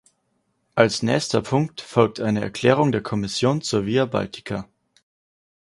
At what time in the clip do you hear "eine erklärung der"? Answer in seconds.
2.19-3.03